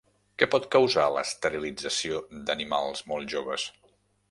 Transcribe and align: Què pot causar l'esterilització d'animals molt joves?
Què 0.43 0.45
pot 0.53 0.63
causar 0.75 1.03
l'esterilització 1.17 2.23
d'animals 2.49 3.07
molt 3.13 3.33
joves? 3.37 3.71